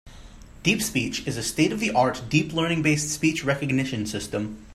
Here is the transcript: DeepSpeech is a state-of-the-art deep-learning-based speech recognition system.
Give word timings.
DeepSpeech 0.63 1.27
is 1.27 1.37
a 1.37 1.43
state-of-the-art 1.43 2.23
deep-learning-based 2.27 3.07
speech 3.07 3.43
recognition 3.45 4.07
system. 4.07 4.65